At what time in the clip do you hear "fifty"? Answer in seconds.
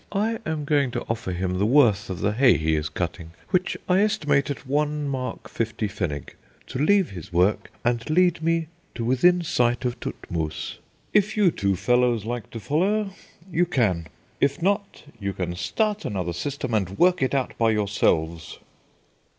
5.47-5.87